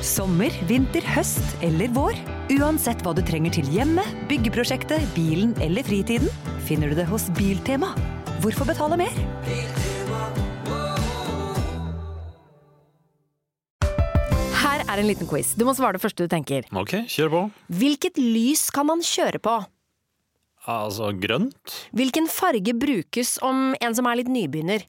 [0.00, 2.16] Sommer, vinter, høst eller vår.
[2.56, 6.30] Uansett hva du trenger til hjemmet, byggeprosjektet, bilen eller fritiden,
[6.64, 7.90] finner du det hos Biltema.
[8.40, 9.12] Hvorfor betale mer?
[14.62, 15.52] Her er en liten quiz.
[15.52, 16.64] Du må svare det første du tenker.
[16.72, 17.42] Ok, kjør på.
[17.82, 19.58] Hvilket lys kan man kjøre på?
[20.70, 21.76] Altså grønt?
[21.96, 24.88] Hvilken farge brukes om en som er litt nybegynner?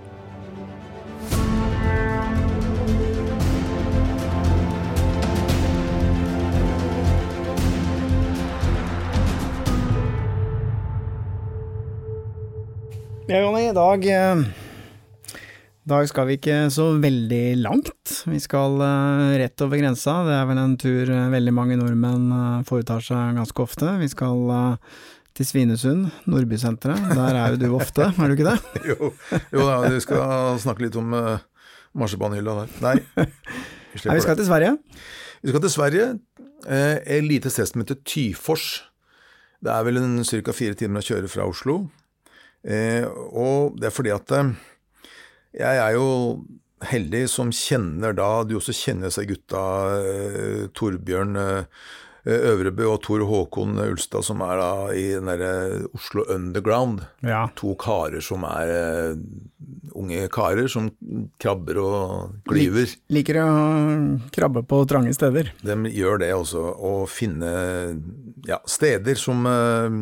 [13.31, 14.39] Ja, Jonny, i dag eh,
[15.87, 18.09] dag skal vi ikke så veldig langt.
[18.27, 20.17] Vi skal eh, rett over grensa.
[20.27, 22.25] Det er vel en tur eh, veldig mange nordmenn
[22.67, 23.93] foretar seg ganske ofte.
[24.01, 24.75] Vi skal
[25.31, 27.13] til Svinesund, Nordbysenteret.
[27.15, 28.57] Der er jo du ofte, er du ikke det?
[28.91, 29.13] jo,
[29.55, 32.75] jo da, vi skal snakke litt om marsipanhylla der.
[32.83, 32.97] Nei.
[33.15, 34.75] Vi, Nei, vi skal til Sverige.
[35.39, 36.11] Vi skal til Sverige.
[36.67, 38.81] Eh, et lite sted som heter Tyfors.
[39.63, 40.59] Det er vel ca.
[40.59, 41.79] fire timer å kjøre fra Oslo.
[42.61, 44.51] Eh, og det er fordi at eh,
[45.57, 46.09] jeg er jo
[46.85, 49.63] heldig som kjenner da Du også kjenner seg gutta
[49.97, 51.83] eh, Torbjørn eh,
[52.21, 57.01] Øvrebø og Tor Håkon Ulstad, som er da i den derre Oslo Underground.
[57.25, 57.47] Ja.
[57.57, 59.23] To karer som er eh,
[59.97, 60.91] unge karer som
[61.41, 62.93] krabber og klyver.
[63.09, 63.49] Liker å
[64.37, 65.49] krabbe på trange steder.
[65.65, 67.49] De gjør det også, å finne
[68.45, 69.97] ja, steder som eh,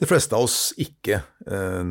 [0.00, 1.90] de fleste av oss ikke eh,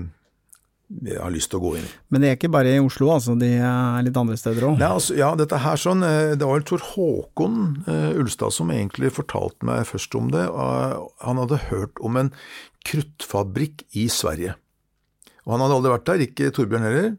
[0.90, 1.92] har lyst til å gå inn i.
[2.10, 3.36] Men det er ikke bare i Oslo, altså.
[3.38, 4.80] De er litt andre steder òg.
[4.82, 9.14] Altså, ja, dette her sånn, eh, det var vel Tor Håkon eh, Ulstad som egentlig
[9.14, 10.48] fortalte meg først om det.
[10.50, 12.34] og Han hadde hørt om en
[12.90, 14.58] kruttfabrikk i Sverige.
[15.46, 17.14] Og Han hadde aldri vært der, ikke Torbjørn heller.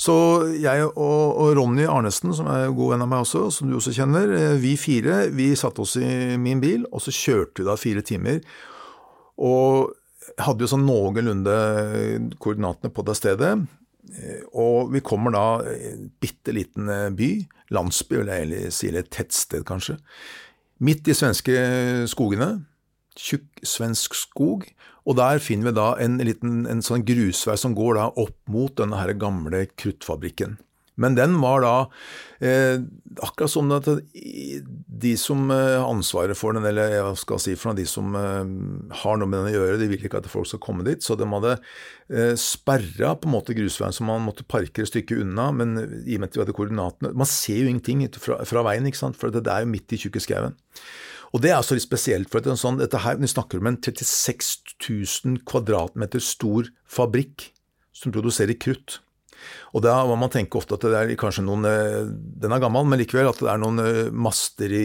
[0.00, 0.14] Så
[0.60, 0.94] jeg og,
[1.40, 4.54] og Ronny Arnesen, som er god venn av meg også, som du også kjenner, eh,
[4.60, 8.40] vi fire vi satte oss i min bil, og så kjørte vi da fire timer.
[9.40, 9.94] Og
[10.40, 11.54] hadde jo sånn noenlunde
[12.42, 13.54] koordinatene på det stedet.
[14.14, 17.30] Eh, Og vi kommer da en bitte liten eh, by,
[17.74, 19.98] landsby vil jeg egentlig si, eller et tettsted kanskje.
[20.84, 21.54] Midt i svenske
[22.10, 22.64] skogene.
[23.16, 24.66] Tjukk svensk skog.
[25.04, 28.72] Og der finner vi da en liten en sånn grusvei som går da opp mot
[28.78, 30.56] denne her gamle kruttfabrikken.
[30.96, 31.74] Men den var da
[32.40, 32.78] eh,
[33.20, 33.88] akkurat som at
[35.00, 38.14] de som eh, har ansvaret for den, eller jeg skal si for noe, de som
[38.18, 38.50] eh,
[39.02, 41.02] har noe med den å gjøre, de vil ikke at folk skal komme dit.
[41.04, 45.20] Så de hadde eh, sperra på en måte grusveien, så man måtte parkere et stykke
[45.24, 45.48] unna.
[45.56, 48.86] Men i og med at de hadde koordinatene Man ser jo ingenting fra, fra veien,
[48.90, 49.18] ikke sant?
[49.20, 50.58] for det er jo midt i tjukke skauen.
[51.34, 53.80] Og det er altså litt spesielt, for en sånn, dette her, vi snakker om en
[53.82, 54.52] 36
[54.86, 57.48] 000 kvadratmeter stor fabrikk
[57.94, 59.00] som produserer krutt.
[59.74, 62.00] Og da må man tenke ofte at det er kanskje noen eh,
[62.42, 64.84] Den er gammel, men likevel at det er noen eh, master i,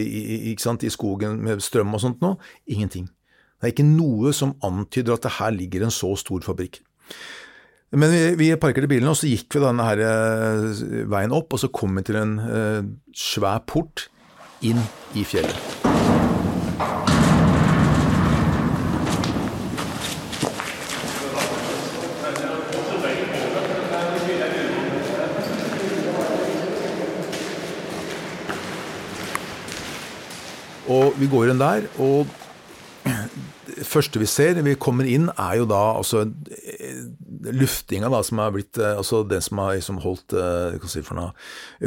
[0.52, 2.36] i, sant, i skogen med strøm og sånt nå.
[2.70, 3.08] Ingenting.
[3.60, 6.80] Det er ikke noe som antyder at det her ligger en så stor fabrikk.
[7.90, 11.62] Men vi, vi parkerte bilen, og så gikk vi denne her eh, veien opp, og
[11.62, 12.82] så kom vi til en eh,
[13.16, 14.08] svær port
[14.62, 14.80] inn
[15.18, 15.89] i fjellet.
[31.18, 32.28] Vi går inn der, og
[33.80, 37.02] det første vi ser, vi kommer inn, er jo da altså eh,
[37.54, 41.30] luftinga da, som er blitt eh, altså den som har liksom holdt eh, si noe,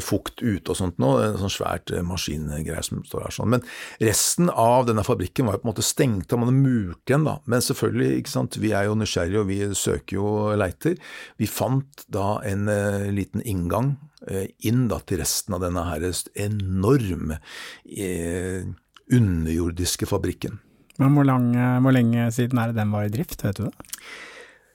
[0.04, 3.52] fukt ute og sånt nå, en sånn svært maskingreier som står her sånn.
[3.56, 3.66] Men
[4.02, 7.28] resten av denne fabrikken var jo på en måte stengt, og man hadde murt igjen
[7.28, 7.38] da.
[7.50, 10.98] Men selvfølgelig, ikke sant, vi er jo nysgjerrige og vi søker jo leiter.
[11.42, 13.96] Vi fant da en uh, liten inngang
[14.30, 16.08] uh, inn da til resten av denne her
[16.48, 18.74] enorme uh,
[19.14, 20.60] underjordiske fabrikken.
[21.02, 21.50] Men hvor, lang,
[21.82, 23.74] hvor, lenge siden er det den var i drift, vet du det?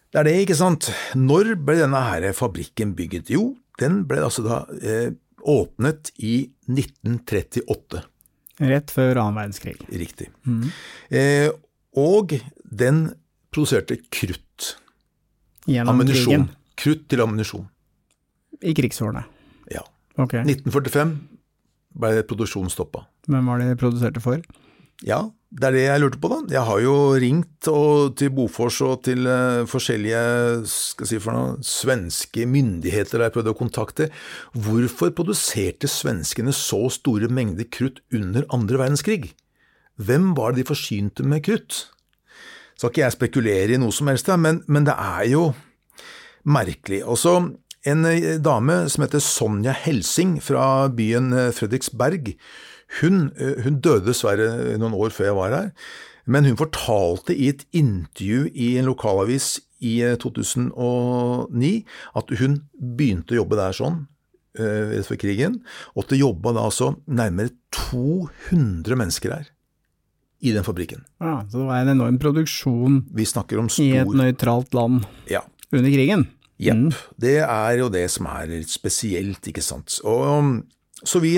[0.09, 0.89] Det er det, ikke sant.
[1.19, 3.31] Når ble denne her fabrikken bygget?
[3.31, 5.11] Jo, den ble altså da eh,
[5.47, 8.03] åpnet i 1938.
[8.59, 9.77] Rett før annen verdenskrig.
[9.93, 10.31] Riktig.
[10.49, 10.71] Mm.
[11.15, 11.51] Eh,
[11.99, 12.35] og
[12.65, 13.05] den
[13.55, 14.75] produserte krutt.
[15.69, 16.49] Gjennom krigen?
[16.79, 17.69] Krutt til ammunisjon.
[18.65, 19.23] I krigsårene?
[19.71, 19.85] Ja.
[20.19, 20.43] Okay.
[20.43, 21.15] 1945
[22.01, 23.07] ble produksjonen stoppa.
[23.29, 24.41] Hvem var det de produserte for?
[25.07, 26.39] Ja, det er det jeg lurte på, da.
[26.53, 30.23] Jeg har jo ringt og, til Bofors og til uh, forskjellige
[30.69, 34.09] skal si for noe, svenske myndigheter jeg prøvde å kontakte.
[34.53, 39.31] Hvorfor produserte svenskene så store mengder krutt under andre verdenskrig?
[39.99, 41.87] Hvem var det de forsynte med krutt?
[42.79, 45.49] Skal ikke jeg spekulere i noe som helst, men, men det er jo
[46.47, 47.01] merkelig.
[47.07, 47.39] Også
[47.89, 52.35] en eh, dame som heter Sonja Helsing fra byen eh, Fredriksberg,
[53.01, 55.73] hun, eh, hun døde dessverre noen år før jeg var her,
[56.29, 63.37] men hun fortalte i et intervju i en lokalavis i 2009 eh, at hun begynte
[63.37, 64.07] å jobbe der sånn
[64.59, 65.61] rett før krigen,
[65.95, 69.45] og at det jobba da altså nærmere 200 mennesker her
[70.43, 71.05] i den fabrikken.
[71.23, 75.45] Ja, Så det var en enorm produksjon i et nøytralt land ja.
[75.71, 76.27] under krigen?
[76.59, 76.91] Jepp.
[76.91, 77.15] Mm.
[77.23, 80.01] Det er jo det som er litt spesielt, ikke sant.
[80.09, 80.63] Og,
[81.07, 81.37] så vi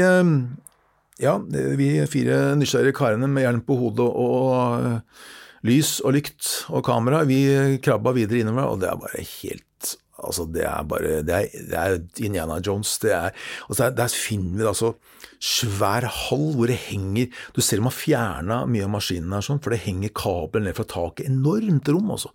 [1.21, 1.35] ja,
[1.77, 4.47] vi fire nysgjerrige karene med hjelm på hodet og
[4.81, 5.27] uh,
[5.69, 7.43] lys og lykt og kamera, vi
[7.85, 11.79] krabba videre innover, og det er bare helt Altså, det er bare Det er, det
[11.79, 12.99] er Indiana Jones.
[13.03, 13.35] Det er,
[13.69, 14.95] og der, der finner vi altså
[15.41, 19.61] svær hall hvor det henger Du ser de har fjerna mye av maskinene her, sånn,
[19.65, 21.31] for det henger kabler ned fra taket.
[21.31, 22.33] Enormt rom, altså.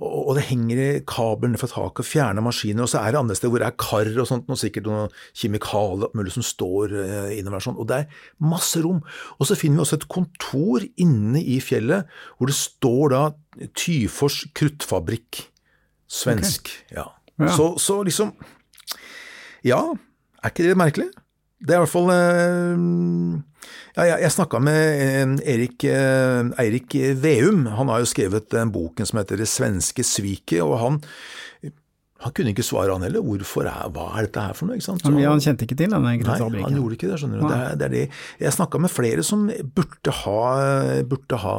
[0.00, 3.36] Og, og det henger kabler ned fra taket, fjerner maskiner, og så er det andre
[3.38, 7.30] steder hvor det er kar og sånt, og sikkert noen kjemikalier mulig som står uh,
[7.36, 7.78] innover sånn.
[7.80, 8.98] Og det er masse rom.
[9.38, 13.22] Og så finner vi også et kontor inne i fjellet hvor det står da
[13.78, 15.44] Tyfors kruttfabrikk.
[16.10, 16.66] Svensk.
[16.66, 16.96] Okay.
[16.98, 17.06] Ja.
[17.40, 17.52] Ja.
[17.56, 18.34] Så, så liksom
[19.66, 19.80] Ja,
[20.40, 21.08] er ikke det merkelig?
[21.60, 22.84] Det er i hvert fall eh,
[23.96, 27.66] ja, Jeg, jeg snakka med Erik, eh, Eirik Veum.
[27.76, 31.00] Han har jo skrevet boken som heter Det svenske sviket, og han,
[32.20, 33.22] han kunne ikke svare han heller.
[33.24, 34.80] Hvorfor er, Hva er dette her for noe?
[34.84, 37.16] Så, han kjente ikke til denne Nei, han gjorde ikke det.
[37.22, 37.46] skjønner du.
[37.48, 38.02] Det er, det er det.
[38.42, 40.42] Jeg snakka med flere som burde ha,
[41.08, 41.56] burde ha,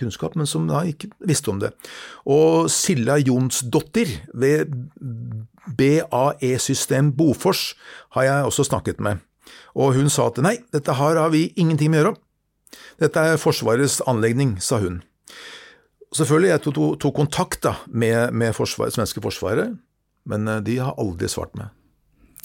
[0.00, 1.70] kunnskap, men som da ikke visste om det.
[2.26, 4.74] Og Silla Jonsdottir ved
[5.78, 7.70] BAE-system Bofors
[8.18, 9.22] har jeg også snakket med,
[9.78, 12.20] og hun sa at nei, dette her har vi ingenting med å gjøre.
[13.00, 15.02] Dette er Forsvarets anlegning, sa hun.
[16.16, 19.74] Selvfølgelig, jeg tok, tok kontakt da, med, med forsvaret, svenske forsvaret,
[20.30, 21.72] men eh, de har aldri svart meg.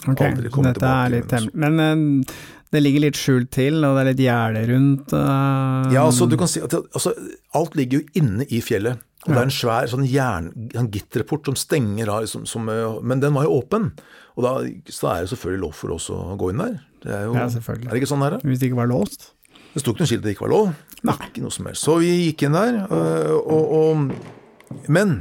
[0.09, 1.61] Ok, så dette er litt hemmelig.
[1.61, 2.33] Men uh,
[2.73, 5.91] det ligger litt skjult til, og det er litt gjerde rundt uh...
[5.93, 7.13] Ja, altså du kan si at altså,
[7.57, 9.03] alt ligger jo inne i fjellet.
[9.27, 9.35] Og ja.
[9.35, 10.47] Det er en svær sånn jern,
[10.79, 13.91] en gitterport som stenger av, som, som, men den var jo åpen.
[14.33, 14.55] Og da,
[14.89, 16.79] så er det selvfølgelig lov for oss å gå inn der.
[17.03, 17.89] Det er jo, ja, selvfølgelig.
[17.89, 18.39] Er det ikke sånn her?
[18.47, 19.29] Hvis det ikke var låst?
[19.71, 20.71] Det sto ikke noe skilt det ikke var lov.
[21.07, 21.15] Nei.
[21.27, 21.85] Ikke noe som helst.
[21.85, 25.19] Så vi gikk inn der, og, og, og, Men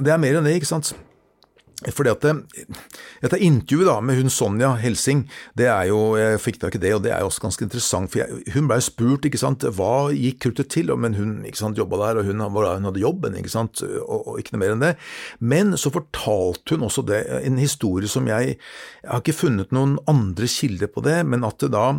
[0.00, 0.92] det er mer enn det, ikke sant.
[1.84, 5.26] Fordi at Dette intervjuet da med hun Sonja Helsing,
[5.60, 8.10] det er jo, jeg fikk da ikke det, og det er jo også ganske interessant.
[8.10, 11.76] for jeg, Hun blei spurt ikke sant, hva gikk kruttet til, men hun ikke sant,
[11.76, 14.84] jobba der, og hun, hun, hadde jobben, ikke sant, og, og, ikke noe mer enn
[14.86, 14.94] det.
[15.38, 19.98] Men så fortalte hun også det, en historie som jeg Jeg har ikke funnet noen
[20.08, 21.92] andre kilder på det, men at det da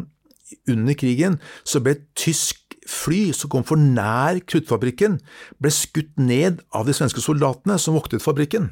[0.67, 5.19] under krigen så ble et tysk fly som kom for nær kruttfabrikken,
[5.61, 8.71] ble skutt ned av de svenske soldatene som voktet fabrikken.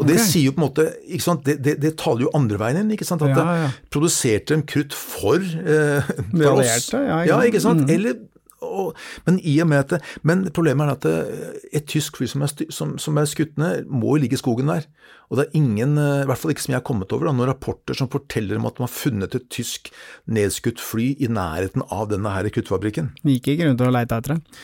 [0.00, 0.24] Og det okay.
[0.24, 2.92] sier jo på en måte, ikke sant, det, det, det taler jo andre veien inn.
[2.94, 3.70] ikke sant, At ja, ja.
[3.92, 6.92] produserte dem krutt for, eh, for oss.
[6.96, 7.84] Ja, ja, ikke sant?
[7.84, 7.92] Mm.
[7.92, 8.22] Eller,
[8.64, 8.96] og,
[9.26, 12.46] men i og med at det, men problemet er at det, et tysk fly som
[12.46, 14.88] er, som, som er skutt ned, må ligge i skogen der.
[15.28, 17.36] Og det er ingen, eh, i hvert fall ikke som jeg har kommet over, da,
[17.36, 19.92] noen rapporter som forteller om at de har funnet et tysk
[20.24, 23.12] nedskutt fly i nærheten av denne her kuttfabrikken.
[23.26, 24.58] Vi gikk ikke rundt og leita etter det?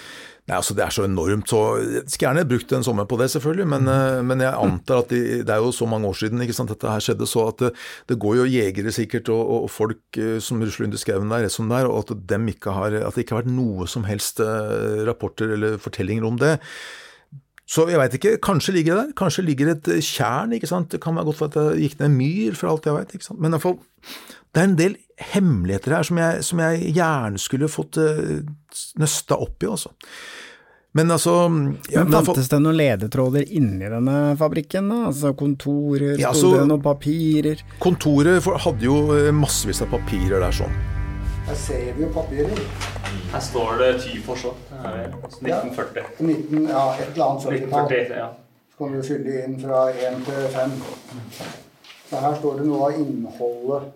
[0.49, 3.27] Nei, altså Det er så enormt, så jeg skulle gjerne brukt en sommer på det,
[3.35, 3.67] selvfølgelig.
[3.69, 6.57] Men, eh, men jeg antar at de, det er jo så mange år siden ikke
[6.57, 7.71] sant, dette her skjedde, så at det,
[8.09, 11.53] det går jo jegere sikkert og, og folk eh, som rusler under skauen der, rett
[11.53, 14.09] som det er, og at, dem ikke har, at det ikke har vært noe som
[14.09, 16.55] helst eh, rapporter eller fortellinger om det.
[17.69, 19.15] Så jeg veit ikke, kanskje ligger det der.
[19.19, 20.55] Kanskje ligger det et tjern.
[20.57, 20.89] ikke sant?
[20.95, 23.13] Det kan være godt for at det gikk ned en myr, for alt jeg veit.
[23.13, 23.41] Men sant?
[23.45, 23.79] Men fall,
[24.55, 24.97] det er en del
[25.35, 28.39] hemmeligheter her som jeg, som jeg gjerne skulle fått uh,
[29.03, 29.93] nøsta opp i, altså.
[30.97, 31.35] Men altså
[31.93, 34.89] ja, Men Fantes det noen ledetråder inni denne fabrikken?
[34.89, 35.03] da?
[35.13, 37.61] Altså Kontorer, ja, altså, noen papirer?
[37.79, 40.81] Kontoret hadde jo eh, massevis av papirer der sånn.
[41.49, 42.59] Her ser vi jo papirer.
[43.33, 44.59] Her står det Tyfors òg.
[44.69, 46.03] 1940.
[46.21, 47.95] Ja, 19, ja, et eller annet 40-tall.
[48.19, 48.27] Ja.
[48.73, 50.77] Så kan du fylle inn fra 1 til 5.
[52.11, 53.95] Så her står det noe av innholdet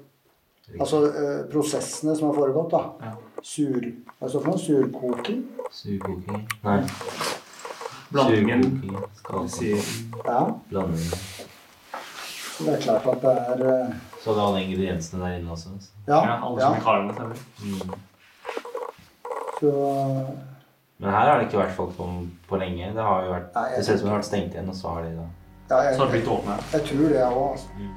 [0.80, 2.82] Altså eh, prosessene som har foregått, da.
[3.04, 3.12] Ja.
[3.44, 3.84] Sur,
[4.18, 4.62] hva står det for noe?
[4.64, 5.42] Surkoking?
[5.74, 6.78] Surkoking Nei.
[8.12, 8.64] Blandingen.
[9.20, 9.74] Skal si
[10.24, 10.44] ja.
[10.70, 11.50] Blanding.
[12.62, 13.94] Så det er klart at det er eh...
[14.22, 15.72] Så hadde alle ingrediensene der inne også?
[15.80, 15.88] Så.
[16.06, 16.20] Ja.
[16.28, 17.12] ja alle kjemikalene.
[17.62, 17.94] Mm.
[19.58, 19.72] Så
[20.98, 22.06] Men her har det ikke vært folk på,
[22.48, 22.92] på lenge.
[22.94, 24.78] Det har jo vært Nei, Det ser ut som det har vært stengt igjen, og
[24.78, 26.60] så har de da ja, jeg, Så har det blitt åpna.
[26.76, 27.50] Jeg tror det, jeg òg.
[27.50, 27.68] Altså.
[27.80, 27.90] Mm.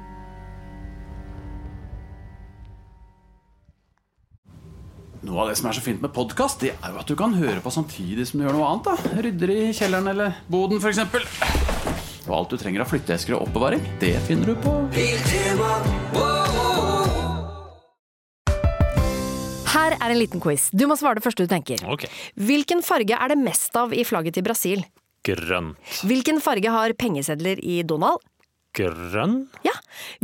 [5.26, 7.38] Noe av det som er så fint med podkast, det er jo at du kan
[7.38, 8.90] høre på samtidig som du gjør noe annet.
[8.90, 11.65] da Rydder i kjelleren eller boden, f.eks.
[12.26, 14.74] Og alt du trenger av flytteesker og oppbevaring, det finner du på
[19.76, 20.70] Her er en liten quiz.
[20.72, 21.82] Du må svare det første du tenker.
[21.86, 22.06] Ok.
[22.40, 24.82] Hvilken farge er det mest av i flagget til Brasil?
[25.26, 25.74] Grønn.
[26.06, 28.24] Hvilken farge har pengesedler i Donald?
[28.76, 29.46] Grønn?
[29.66, 29.74] Ja.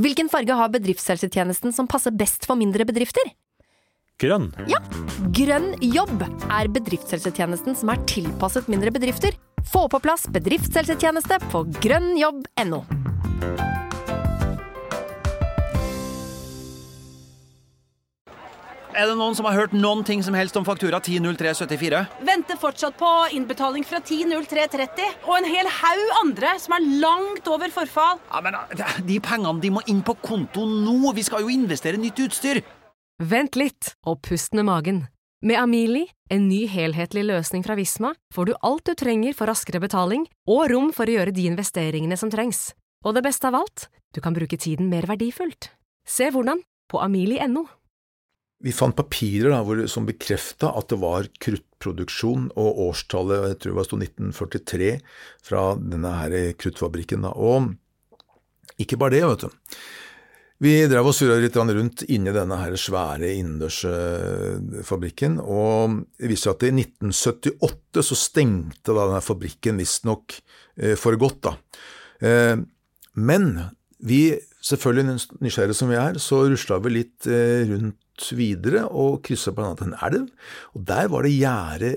[0.00, 3.32] Hvilken farge har bedriftshelsetjenesten som passer best for mindre bedrifter?
[4.22, 4.50] Grønn.
[4.70, 4.78] Ja.
[5.34, 9.34] Grønn jobb er bedriftshelsetjenesten som er tilpasset mindre bedrifter.
[9.70, 12.82] Få på plass bedriftshelsetjeneste på grønnjobb.no.
[18.92, 22.02] Er det noen som har hørt noen ting som helst om faktura 100374?
[22.28, 27.72] Venter fortsatt på innbetaling fra 100330 og en hel haug andre som er langt over
[27.72, 28.20] forfall.
[28.28, 28.58] Ja, men
[29.08, 31.14] De pengene de må inn på konto nå!
[31.16, 32.60] Vi skal jo investere nytt utstyr!
[33.22, 35.02] Vent litt og pust med magen.
[35.44, 39.80] Med Amili, en ny helhetlig løsning fra Visma, får du alt du trenger for raskere
[39.82, 42.68] betaling og rom for å gjøre de investeringene som trengs.
[43.02, 45.72] Og det beste av alt, du kan bruke tiden mer verdifullt.
[46.06, 47.64] Se hvordan på amili.no.
[48.62, 53.80] Vi fant papirer da, hvor, som bekrefta at det var kruttproduksjon, og årstallet jeg tror
[53.80, 54.92] det sto 1943
[55.42, 57.26] fra denne her kruttfabrikken.
[57.26, 57.34] Da.
[57.34, 59.82] Og ikke bare det, vet du.
[60.62, 66.62] Vi drev og surra litt rundt inni denne her svære innendørsfabrikken, og det viser at
[66.68, 70.36] i 1978 så stengte da denne fabrikken visstnok
[70.78, 71.48] eh, for godt.
[71.48, 71.52] da.
[72.22, 72.62] Eh,
[73.18, 73.48] men
[74.06, 79.50] vi, selvfølgelig nysgjerrige som vi er, så rusla vi litt eh, rundt videre og kryssa
[79.56, 79.74] bl.a.
[79.82, 80.30] en elv,
[80.78, 81.96] og der var det gjerde,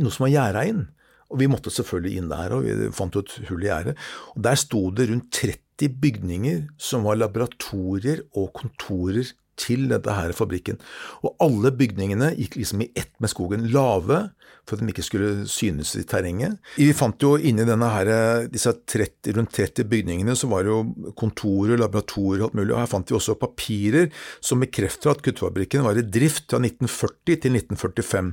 [0.00, 0.86] noe som var gjerda inn.
[1.30, 3.96] Og vi måtte selvfølgelig inn der, og vi fant jo et hull i gjerdet.
[4.38, 10.78] Der sto det rundt 30 bygninger som var laboratorier og kontorer til dette her fabrikken.
[11.24, 14.26] Og alle bygningene gikk liksom i ett med skogen, lave,
[14.66, 16.58] for at de ikke skulle synes i terrenget.
[16.76, 18.10] Vi fant jo inni denne her,
[18.50, 22.82] disse 30, rundt 30 bygningene så var det jo kontorer, laboratorier og alt mulig, og
[22.82, 24.10] her fant vi også papirer
[24.44, 28.32] som bekrefter at kuttefabrikken var i drift fra 1940 til 1945.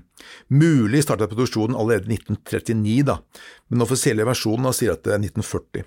[0.57, 3.19] Mulig startet produksjonen allerede i 1939, da,
[3.69, 5.85] men den offisielle versjonen sier at det er 1940.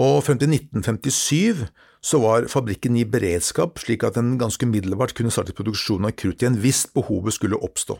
[0.00, 1.64] Og frem til 1957
[2.00, 6.40] så var fabrikken i beredskap, slik at den ganske umiddelbart kunne starte produksjonen av krutt
[6.40, 7.98] igjen hvis behovet skulle oppstå,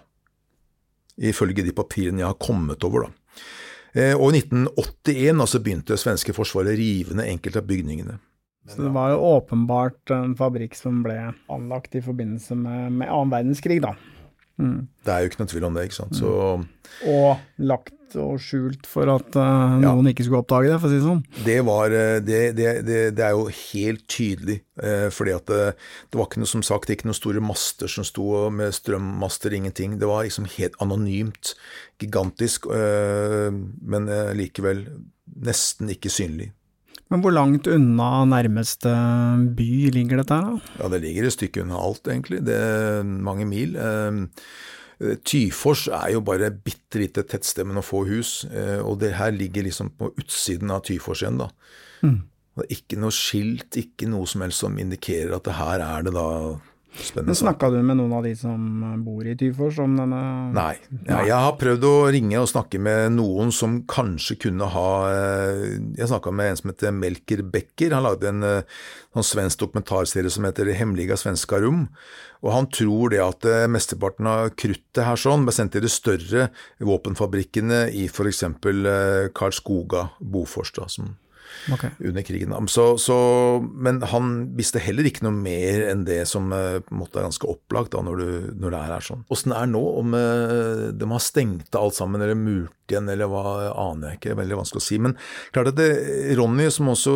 [1.30, 3.08] ifølge de papirene jeg har kommet over.
[3.08, 3.44] da.
[3.92, 8.18] Eh, og i 1981 altså begynte svenske forsvaret rivende rive enkelte av bygningene.
[8.70, 11.16] Så det var jo åpenbart en fabrikk som ble
[11.50, 13.94] anlagt i forbindelse med, med annen verdenskrig, da.
[14.60, 14.84] Mm.
[15.04, 16.18] Det er jo ikke noe tvil om det, ikke sant.
[16.20, 16.34] Så...
[17.08, 20.12] Og lagt og skjult for at uh, noen ja.
[20.12, 21.22] ikke skulle oppdage det, for å si det sånn.
[21.46, 25.62] Det, var, eh, det, det, det er jo helt tydelig, uh, fordi at det,
[26.10, 29.98] det, var ikke noe som sagt, ikke noen store master som sto med strømmaster, ingenting.
[30.00, 31.54] Det var liksom helt anonymt,
[32.02, 34.86] gigantisk, uh, men likevel
[35.40, 36.50] nesten ikke synlig.
[37.10, 38.90] Men hvor langt unna nærmeste
[39.58, 40.74] by ligger dette her, da?
[40.78, 42.44] Ja, Det ligger et stykke unna alt, egentlig.
[42.46, 43.74] Det er mange mil.
[43.74, 44.20] Eh,
[45.00, 49.14] Tyfors er jo bare et bitte lite tettsted med noen få hus, eh, og det
[49.16, 51.48] her ligger liksom på utsiden av Tyfors igjen, da.
[52.04, 52.18] Mm.
[52.58, 56.04] Det er ikke noe skilt, ikke noe som helst som indikerer at det her er
[56.04, 56.26] det da
[56.90, 58.60] Spennende Men Snakka du med noen av de som
[59.04, 60.20] bor i Tyfors om denne
[60.56, 60.72] Nei.
[61.06, 65.62] Ja, jeg har prøvd å ringe og snakke med noen som kanskje kunne ha eh,
[65.98, 67.94] Jeg snakka med en som heter Melker Becker.
[67.94, 68.82] Han lagde en eh,
[69.14, 71.86] sånn svensk dokumentarserie som heter Hemmeliga svenska rom.
[72.42, 75.92] Og han tror det at eh, mesteparten av kruttet her sånn ble sendt til de
[75.92, 76.50] større
[76.82, 78.44] våpenfabrikkene i f.eks.
[79.36, 81.14] Karlskoga, Bofors, da, som
[81.72, 81.84] Ok.
[81.98, 82.54] under krigen.
[82.68, 83.16] Så, så,
[83.60, 87.28] men han visste heller ikke noe mer enn det som eh, på en måte er
[87.28, 89.24] ganske opplagt da, når, du, når det er sånn.
[89.32, 93.30] Åssen det er nå, om eh, de har stengt alt sammen eller murt igjen eller
[93.30, 94.38] hva, aner jeg ikke.
[94.40, 94.98] Veldig vanskelig å si.
[95.02, 95.16] Men
[95.54, 95.90] klart at det,
[96.38, 97.14] Ronny, som også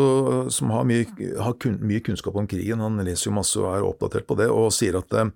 [0.54, 1.08] som har, mye,
[1.42, 4.50] har kun, mye kunnskap om krigen, han leser jo masse og er oppdatert på det,
[4.52, 5.32] og sier at eh,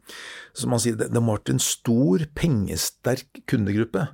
[0.59, 4.09] som han sier, det, det må ha vært en stor, pengesterk kundegruppe.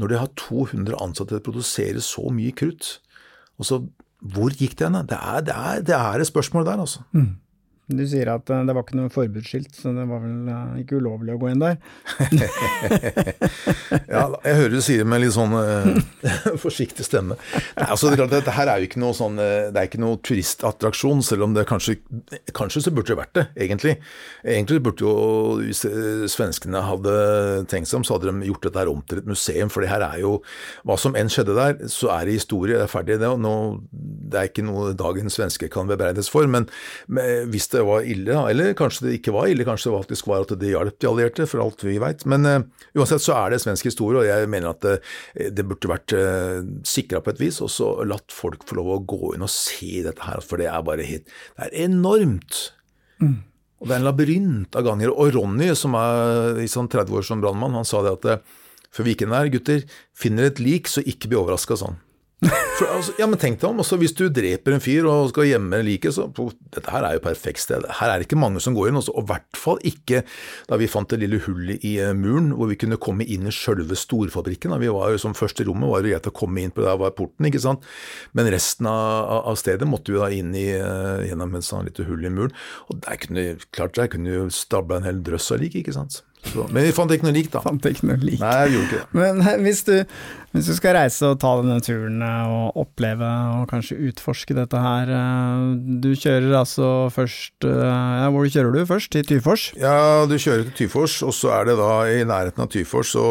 [0.00, 2.96] Når de har 200 ansatte til å produsere så mye krutt.
[3.60, 3.82] Og så,
[4.22, 4.94] hvor gikk det hen?
[5.08, 7.00] Det er, det, det er et spørsmål der, altså.
[7.96, 10.98] Du sier at eh, det var ikke noe forbudsskilt, så det var vel eh, ikke
[11.02, 11.78] ulovlig å gå inn der.
[14.12, 17.36] Ja, jeg hører du sier det med litt sånn eh, forsiktig stemme.
[17.76, 21.46] Nei, altså, dette her er jo ikke noe sånn Det er ikke noe turistattraksjon, selv
[21.46, 21.98] om det kanskje
[22.56, 23.94] Kanskje så burde det vært det, egentlig.
[24.44, 25.14] Egentlig burde jo
[25.60, 25.84] Hvis
[26.32, 27.14] svenskene hadde
[27.70, 29.92] tenkt seg om, så hadde de gjort dette her om til et museum, for det
[29.92, 30.34] her er jo
[30.88, 33.18] Hva som enn skjedde der, så er det historie, det er ferdig.
[33.22, 33.54] Det, og nå,
[33.92, 36.68] det er ikke noe dagens svenske kan bebreides for, men
[37.52, 40.46] hvis det var ille, da, eller kanskje det ikke var ille, kanskje det faktisk var
[40.46, 42.26] at det hjalp de allierte, for alt vi veit.
[42.30, 42.58] Men uh,
[42.98, 44.98] uansett så er det svensk historie, og jeg mener at det,
[45.56, 49.00] det burde vært uh, sikra på et vis, og så latt folk få lov å
[49.14, 52.68] gå inn og se dette her, for det er bare helt Det er enormt.
[53.82, 55.10] Og det er en labyrint av ganger.
[55.10, 58.58] Og Ronny, som er i sånn 30 år som brannmann, han sa det at eh,
[58.94, 59.84] før vi gikk inn der, gutter,
[60.14, 61.98] finner et lik, så ikke bli overraska sånn.
[62.42, 65.46] For, altså, ja, men tenk deg om, også hvis du dreper en fyr og skal
[65.46, 67.84] gjemme liket, så på, Dette her er jo perfekt sted.
[68.00, 70.22] Her er det ikke mange som går inn, også, og i hvert fall ikke
[70.70, 73.54] da vi fant det lille hullet i eh, muren hvor vi kunne komme inn i
[73.54, 74.74] sjølve storfabrikken.
[74.74, 74.80] Da.
[74.82, 77.14] Vi var jo som første rommet, var det greit å komme inn på der var
[77.18, 77.86] porten, ikke sant.
[78.34, 82.08] Men resten av, av stedet måtte vi da inn i eh, gjennom et sånt lite
[82.08, 82.56] hull i muren.
[82.90, 86.24] Og der kunne klart der kunne jo stabla en hel drøss av lik, ikke sant.
[86.42, 87.60] Så, men vi fant ikke noe lik, da.
[87.62, 88.40] Fant ikke noe lik.
[88.42, 89.18] Nei, vi gjorde ikke det.
[89.20, 89.94] Men eh, hvis du,
[90.56, 94.82] hvis du skal reise og ta denne turen eh, og oppleve og kanskje utforske dette
[94.82, 95.64] her eh,
[96.02, 99.12] Du kjører altså først ja, Hvor kjører du først?
[99.14, 99.70] Til Tyfors?
[99.78, 103.26] Ja, du kjører til Tyfors, og så er det da i nærheten av Tyfors, så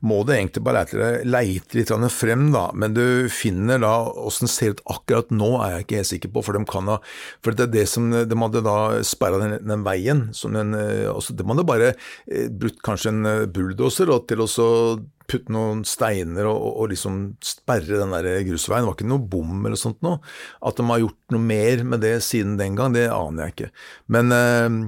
[0.00, 2.70] må du egentlig bare leite, leite litt frem, da.
[2.72, 6.32] Men du finner da åssen det ser ut akkurat nå, er jeg ikke helt sikker
[6.32, 6.98] på, for de kan ha
[7.44, 10.72] For det er det som De hadde da sperra den, den veien, som en,
[11.12, 14.48] også, De hadde bare eh, brukt kanskje en eh, bulldoser til å
[15.30, 18.82] putte noen steiner og, og, og liksom sperre den der grusveien.
[18.82, 20.18] Det var ikke noe bom eller sånt noe.
[20.66, 23.70] At de har gjort noe mer med det siden den gang, det aner jeg ikke.
[24.16, 24.80] Men eh,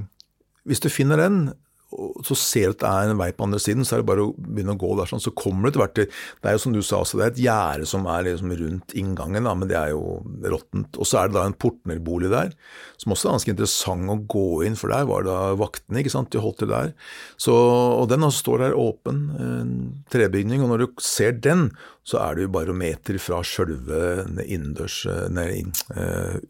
[0.69, 1.45] hvis du finner den,
[1.93, 4.09] og så ser du at det er en vei på andre siden, så er det
[4.09, 5.23] bare å begynne å gå der sånn.
[5.23, 7.33] Så kommer du etter hvert til Det er jo som du sa, så det er
[7.35, 10.21] et gjerde som er liksom rundt inngangen, da, men det er jo
[10.55, 10.99] råttent.
[10.99, 12.53] Og så er det da en portnerbolig der,
[13.01, 16.15] som også er ganske interessant å gå inn, for der var det da vaktene, ikke
[16.15, 16.93] sant, de holdt til der.
[17.41, 19.75] Så, og den også står der åpen, en
[20.13, 21.69] trebygning, og når du ser den,
[22.09, 25.63] så er du jo bare meter fra sjølve innendørs, nei,
[25.95, 26.41] eh,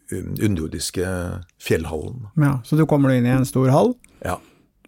[0.40, 1.05] underjordiske
[1.61, 2.31] fjellhallen.
[2.40, 4.38] Ja, så du kommer inn i en stor hall, Ja.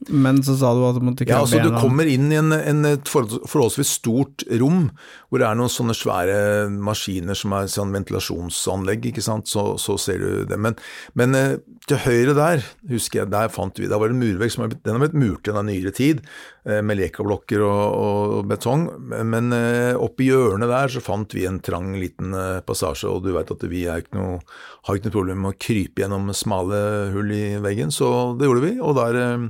[0.09, 2.55] Men så sa du at du måtte Ja, krabbe altså Du kommer inn i en,
[2.57, 4.89] en, et forholdsvis stort rom,
[5.29, 6.41] hvor det er noen sånne svære
[6.73, 10.59] maskiner som er sånn ventilasjonsanlegg, ikke sant, så, så ser du det.
[10.59, 10.79] Men,
[11.19, 11.53] men eh,
[11.85, 14.97] til høyre der, husker jeg, der fant vi, da var det en murvegg som den
[14.97, 16.25] har blitt murt igjen av nyere tid,
[16.65, 21.61] eh, med lekablokker og, og betong, men oppe oppi hjørnet der så fant vi en
[21.61, 24.39] trang liten eh, passasje, og du vet at vi er ikke noe,
[24.87, 28.65] har ikke noe problem med å krype gjennom smale hull i veggen, så det gjorde
[28.65, 29.49] vi, og der, eh,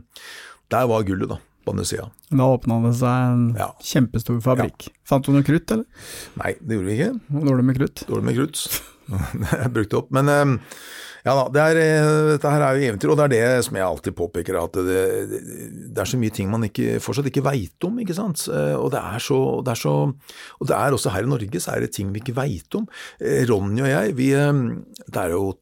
[0.73, 2.09] der var gullet da, på andre sida.
[2.31, 3.45] Da åpna det seg en
[3.85, 4.89] kjempestor fabrikk.
[5.09, 6.11] Fant du noe krutt, eller?
[6.41, 7.45] Nei, det gjorde vi ikke.
[7.51, 8.05] Dårlig med krutt?
[8.11, 8.67] Dårlig med krutt.
[9.09, 10.13] jeg brukte brukt opp.
[10.17, 10.53] Men eh,
[11.25, 13.79] ja da, det er, eh, dette her er jo eventyr, og det er det som
[13.79, 15.41] jeg alltid påpeker, at det, det,
[15.97, 18.45] det er så mye ting man ikke, fortsatt ikke veit om, ikke sant.
[18.53, 21.63] Eh, Og det, er så, det er så Og det er også her i Norge
[21.65, 22.85] så er det ting vi ikke veit om.
[23.21, 24.53] Eh, Ronny og jeg, vi eh,
[25.09, 25.55] Det er jo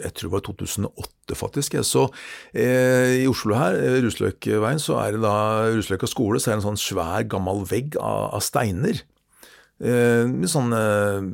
[0.00, 1.76] jeg tror det var 2008 faktisk.
[1.86, 2.06] Så
[2.54, 5.34] eh, i Oslo her, eh, Rusløkveien, så er det da
[5.76, 9.02] Rusløkka skole, så er det en sånn svær, gammel vegg av, av steiner.
[9.80, 11.30] Eh, med sånn eh,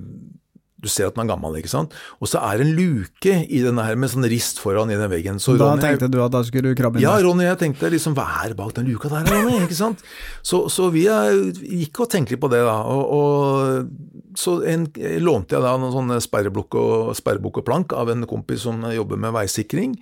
[0.86, 1.94] Du ser at den er gammel, ikke sant.
[2.22, 5.10] Og så er det en luke i denne her med sånn rist foran i den
[5.10, 5.40] veggen.
[5.42, 7.16] Så da Ronny- tenkte du at da skulle du krabbe inn ja?
[7.24, 9.58] Ronny, jeg tenkte liksom, hva er bak den luka der, Ronny?
[9.66, 10.04] ikke sant?
[10.46, 12.78] Så, så vi gikk og tenkte litt på det, da.
[12.86, 14.86] Og, og så en,
[15.24, 19.18] lånte jeg da noen sånne sperreblokk og, sperrebukk og plank av en kompis som jobber
[19.20, 19.96] med veisikring.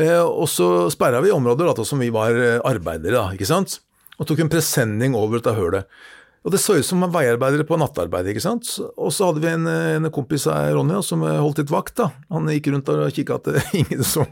[0.00, 3.80] Eh, og så sperra vi områder da, som vi var eh, arbeidere, da, ikke sant.
[4.20, 5.88] Og tok en presenning over dette hølet.
[6.42, 8.66] Og det så ut som veiarbeidere på nattarbeid, ikke sant.
[8.98, 12.08] Og så hadde vi en, en kompis av Ronja som holdt litt vakt, da.
[12.34, 14.26] Han gikk rundt og kikka at ingen som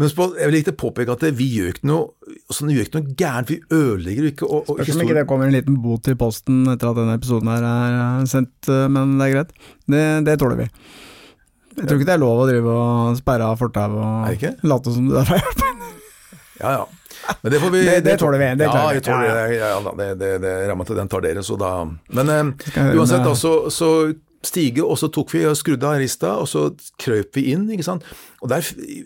[0.00, 3.16] men jeg vil ikke påpeke at vi gjør ikke noe, sånn, vi gjør ikke noe
[3.20, 6.16] gærent, vi ødelegger ikke og, og Spørs om ikke det kommer en liten bot til
[6.18, 9.52] posten etter at denne episoden her er sendt, eh, men det er greit.
[9.92, 10.68] Det, det tåler vi.
[11.76, 15.06] Jeg tror ikke det er lov å drive og sperre av fortau og late som
[15.08, 15.38] du er fra
[16.62, 16.82] Ja ja.
[17.42, 18.50] Men det får vi Det, det tåler vi.
[18.58, 19.46] Det ja, vi tåler det.
[19.56, 22.52] Ja, ja, det, det, det ramma til den tar dere, så da Men eh,
[22.96, 23.90] uansett, da, så, så
[24.42, 26.68] stige, og så tok vi og skrudde av rista, og så
[27.00, 27.68] krøp vi inn.
[27.70, 28.06] ikke sant?
[28.42, 28.64] Og der,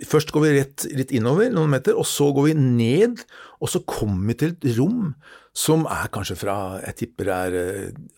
[0.09, 3.26] Først går vi rett litt innover noen meter, og så går vi ned,
[3.61, 5.12] og så kommer vi til et rom
[5.57, 7.55] som er kanskje fra jeg tipper er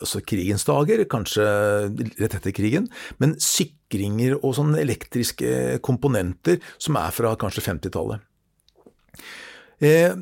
[0.02, 1.44] altså krigens dager, kanskje
[2.18, 2.88] rett etter krigen,
[3.22, 8.26] men sikringer og sånne elektriske komponenter som er fra kanskje 50-tallet.
[9.84, 10.14] Eh,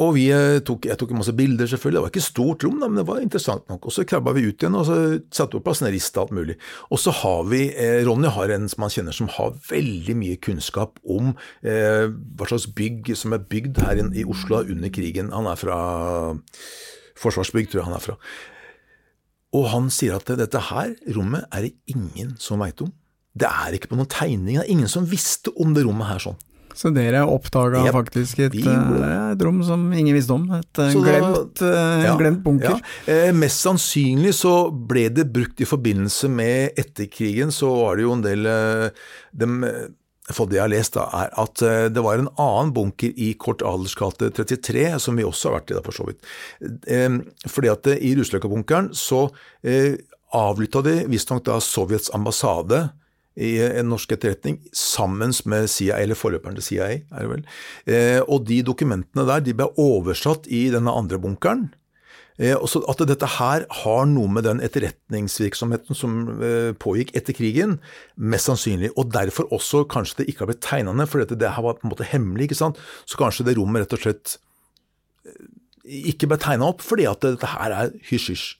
[0.00, 1.98] og vi eh, tok, jeg tok masse bilder, selvfølgelig.
[1.98, 3.86] Det var ikke stort rom, da, men det var interessant nok.
[3.86, 4.96] Og Så krabba vi ut igjen og så
[5.28, 6.56] satte vi på plass en rist og alt mulig.
[6.88, 10.38] Og så har vi eh, Ronny har en som han kjenner som har veldig mye
[10.42, 15.30] kunnskap om eh, hva slags bygg som er bygd her i Oslo under krigen.
[15.34, 15.76] Han er fra
[17.20, 18.16] Forsvarsbygg, tror jeg han er fra.
[19.52, 22.88] Og han sier at dette her rommet er det ingen som veit om.
[23.36, 26.24] Det er ikke på noen tegning, det er ingen som visste om det rommet her
[26.24, 26.40] sånn.
[26.78, 27.94] Så dere oppdaga yep.
[27.96, 30.44] faktisk et, eh, et, rom som ingen visste om?
[30.56, 31.72] Et eh, glemt, da,
[32.06, 32.78] ja, glemt, bunker?
[32.78, 33.08] Ja.
[33.12, 38.14] Eh, mest sannsynlig så ble det brukt i forbindelse med etterkrigen, så var det jo
[38.16, 39.10] en del eh,
[39.44, 39.60] dem,
[40.32, 43.64] for det jeg har lest, da, er at det var en annen bunker i Kort
[43.66, 47.50] Adels gate 33, som vi også har vært i, da, for så vidt.
[47.50, 49.26] Fordi at i Rusløkka-bunkeren så
[50.32, 52.86] avlytta de visstnok da Sovjets ambassade
[53.36, 57.44] i en norsk etterretning, sammen med CIA, eller forløperen til CIA, er det vel.
[57.86, 61.70] Eh, og de dokumentene der de ble oversatt i denne andre bunkeren.
[62.38, 67.78] Eh, så At dette her har noe med den etterretningsvirksomheten som eh, pågikk etter krigen,
[68.16, 68.92] mest sannsynlig.
[68.96, 71.78] Og derfor også kanskje det ikke har blitt tegna ned, for dette, det her var
[71.78, 72.50] på en måte hemmelig.
[72.50, 72.80] ikke sant?
[73.04, 74.38] Så kanskje det rommet rett og slett
[75.28, 75.46] eh,
[76.12, 78.56] ikke ble tegna opp fordi at dette her er hysj-hysj.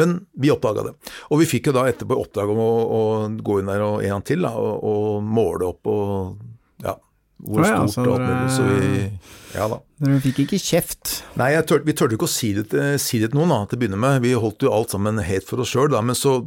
[0.00, 0.94] Men vi oppdaga det.
[1.30, 3.02] Og vi fikk jo da etterpå oppdrag om å, å,
[3.42, 6.96] gå inn der og en gang til da, og, og, måle opp og ja,
[7.42, 8.50] hvor ja, stort det var.
[8.52, 9.06] Så vi
[9.52, 9.78] ja da.
[10.00, 11.10] Dere fikk ikke kjeft?
[11.38, 12.64] Nei, tør, vi turte ikke å si det,
[13.02, 14.22] si det, til noen da, til å begynne med.
[14.24, 16.38] Vi holdt jo alt sammen helt for oss sjøl, men, så,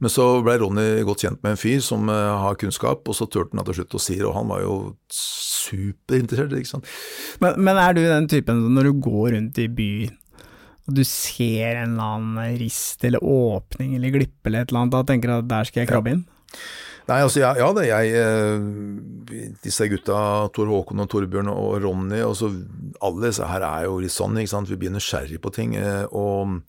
[0.00, 3.28] men så ble Ronny godt kjent med en fyr som uh, har kunnskap, og så
[3.28, 4.78] turte han til slutt å si det, og han var jo
[5.12, 6.56] superinteressert.
[6.56, 6.88] ikke sant.
[7.44, 10.16] Men, men er du den typen når du går rundt i byen
[10.90, 14.94] og du ser en eller annen rist eller åpning eller glippe eller et eller annet,
[14.96, 16.24] da tenker du at der skal jeg krabbe inn?
[17.10, 20.18] Nei, altså, ja, ja det, jeg eh, Disse gutta,
[20.54, 22.52] Tor Håkon og Torbjørn og Ronny, altså,
[23.02, 24.70] alle disse her er jo litt sånn, ikke sant.
[24.70, 25.76] Vi blir nysgjerrig på ting.
[25.80, 26.60] Eh, og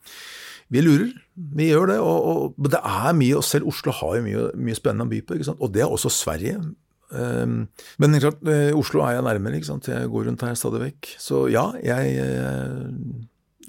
[0.72, 1.12] vi lurer.
[1.36, 2.00] Vi gjør det.
[2.02, 5.22] Og, og det er mye, og selv Oslo har jo mye, mye spennende å by
[5.26, 5.38] på.
[5.38, 5.62] ikke sant?
[5.62, 6.62] Og det er også Sverige.
[7.12, 7.66] Um,
[8.00, 8.40] men klart,
[8.80, 9.92] Oslo er jeg nærmere, ikke sant.
[9.92, 11.12] Jeg går rundt her stadig vekk.
[11.22, 12.16] Så ja, jeg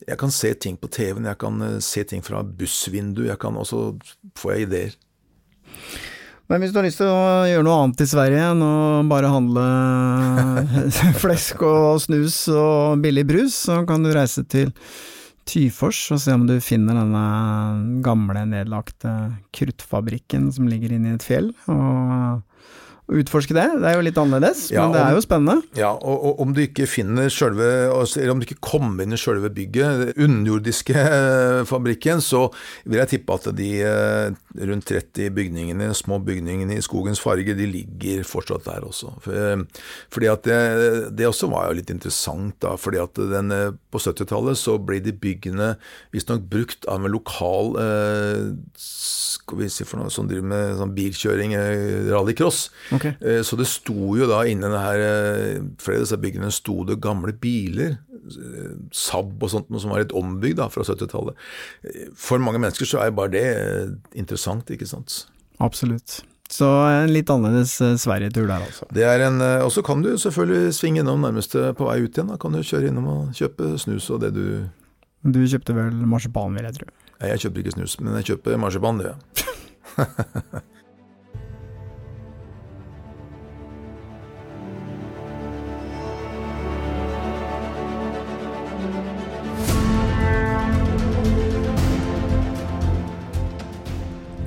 [0.07, 3.57] jeg kan se ting på TV-en, jeg kan eh, se ting fra bussvindu, jeg kan
[3.59, 3.93] også
[4.39, 4.99] får jeg ideer.
[6.51, 8.75] Men hvis du har lyst til å gjøre noe annet i Sverige enn å
[9.09, 9.65] bare handle
[11.23, 14.75] flesk og snus og billig brus, så kan du reise til
[15.49, 19.11] Tyfors og se om du finner denne gamle, nedlagte
[19.57, 21.51] kruttfabrikken som ligger inne i et fjell.
[21.73, 22.43] og
[23.11, 23.65] utforske det.
[23.83, 25.57] Det er jo litt annerledes, ja, men det er jo spennende.
[25.79, 29.19] Ja, og, og om du ikke finner sjølve Eller om du ikke kommer inn i
[29.21, 32.47] sjølve bygget, den underjordiske eh, fabrikken, så
[32.85, 34.39] vil jeg tippe at de eh,
[34.71, 39.17] rundt 30 bygningene, små bygningene i skogens farge, de ligger fortsatt der også.
[39.25, 39.65] For,
[40.15, 40.61] fordi at det,
[41.19, 42.77] det også var jo litt interessant, da.
[42.79, 43.53] fordi at den,
[43.93, 45.75] på 70-tallet så ble de byggene
[46.15, 48.51] visstnok brukt av en lokal eh,
[49.43, 51.55] skal vi si for noe som driver med sånn bilkjøring,
[52.13, 52.67] rallycross.
[52.95, 53.02] Okay.
[53.21, 57.35] Eh, så det sto jo da inni eh, flere av disse byggene sto det gamle
[57.43, 57.97] biler.
[58.13, 61.39] Eh, Saab og sånt, noe som var litt ombygd da, fra 70-tallet.
[62.19, 63.47] For mange mennesker så er bare det
[64.19, 65.25] interessant, ikke sant.
[65.63, 66.21] Absolutt.
[66.53, 68.89] Så en litt annerledes Sverige-tur der, altså.
[68.93, 72.29] Det er en, Og så kan du selvfølgelig svinge innom nærmeste på vei ut igjen.
[72.29, 74.45] Da kan du kjøre innom og kjøpe snus og det du
[75.23, 76.91] Du kjøpte vel marsipan, vil jeg tro?
[77.23, 79.15] Jeg kjøper ikke snus, men jeg kjøper marsipan, det.
[79.15, 80.61] Ja.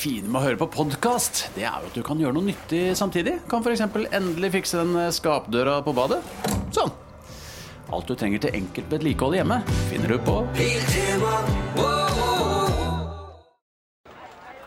[0.00, 2.94] Fine med å høre på podkast, det er jo at du kan gjøre noe nyttig
[2.96, 3.36] samtidig.
[3.50, 3.84] Kan f.eks.
[4.08, 6.22] endelig fikse den eh, skapdøra på badet.
[6.72, 6.92] Sånn.
[7.90, 9.60] Alt du trenger til enkelt vedlikehold hjemme,
[9.90, 10.44] finner du på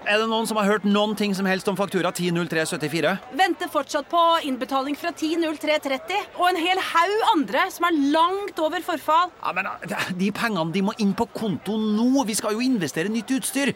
[0.03, 3.13] Er det noen som har hørt noen ting som helst om faktura 100374?
[3.39, 8.83] Venter fortsatt på innbetaling fra 10.03.30 og en hel haug andre som er langt over
[8.85, 9.31] forfall.
[9.39, 12.27] Ja, men eh, De pengene de må inn på konto nå!
[12.27, 13.73] Vi skal jo investere nytt utstyr!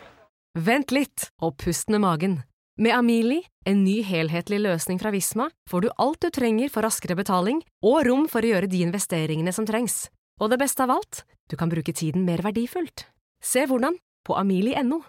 [0.58, 2.39] Vent litt og pust med magen.
[2.82, 7.13] Med Amili, en ny helhetlig løsning fra Visma, får du alt du trenger for raskere
[7.17, 10.08] betaling og rom for å gjøre de investeringene som trengs.
[10.41, 13.06] Og det beste av alt, du kan bruke tiden mer verdifullt.
[13.38, 15.04] Se hvordan på amili.no.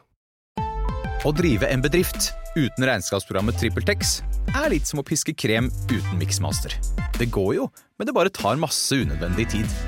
[1.25, 4.19] Å drive en bedrift uten regnskapsprogrammet TrippelTex
[4.53, 6.77] er litt som å piske krem uten miksmaster.
[7.17, 9.81] Det går jo, men det bare tar masse unødvendig tid.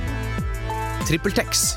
[1.05, 1.77] TrippelTex,